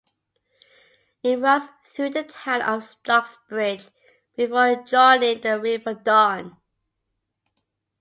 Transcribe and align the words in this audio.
It 1.21 1.37
runs 1.37 1.69
through 1.83 2.09
the 2.09 2.23
town 2.23 2.63
of 2.63 2.81
Stocksbridge 2.81 3.91
before 4.35 4.77
joining 4.83 5.41
the 5.41 5.59
River 5.59 5.93
Don. 5.93 6.57